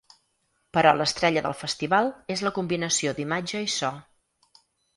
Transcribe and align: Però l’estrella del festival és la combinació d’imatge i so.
Però 0.77 0.93
l’estrella 1.01 1.43
del 1.49 1.55
festival 1.59 2.09
és 2.37 2.43
la 2.47 2.53
combinació 2.57 3.15
d’imatge 3.21 3.65
i 3.69 3.71
so. 3.77 3.95